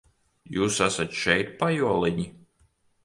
[0.53, 2.27] Jūs esat šeit, pajoliņi?